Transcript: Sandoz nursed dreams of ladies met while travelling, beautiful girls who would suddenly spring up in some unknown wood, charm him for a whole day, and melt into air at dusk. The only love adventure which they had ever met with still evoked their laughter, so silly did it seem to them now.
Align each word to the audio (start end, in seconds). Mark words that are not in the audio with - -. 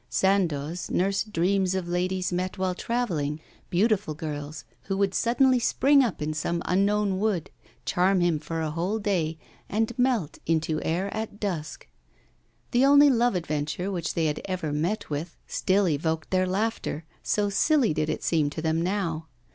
Sandoz 0.09 0.89
nursed 0.89 1.31
dreams 1.31 1.75
of 1.75 1.87
ladies 1.87 2.33
met 2.33 2.57
while 2.57 2.73
travelling, 2.73 3.39
beautiful 3.69 4.15
girls 4.15 4.65
who 4.85 4.97
would 4.97 5.13
suddenly 5.13 5.59
spring 5.59 6.03
up 6.03 6.23
in 6.23 6.33
some 6.33 6.59
unknown 6.65 7.19
wood, 7.19 7.51
charm 7.85 8.19
him 8.19 8.39
for 8.39 8.61
a 8.61 8.71
whole 8.71 8.97
day, 8.97 9.37
and 9.69 9.93
melt 9.99 10.39
into 10.47 10.81
air 10.81 11.13
at 11.13 11.39
dusk. 11.39 11.87
The 12.71 12.83
only 12.83 13.11
love 13.11 13.35
adventure 13.35 13.91
which 13.91 14.15
they 14.15 14.25
had 14.25 14.41
ever 14.45 14.73
met 14.73 15.11
with 15.11 15.37
still 15.45 15.87
evoked 15.87 16.31
their 16.31 16.47
laughter, 16.47 17.05
so 17.21 17.51
silly 17.51 17.93
did 17.93 18.09
it 18.09 18.23
seem 18.23 18.49
to 18.49 18.61
them 18.63 18.81
now. 18.81 19.27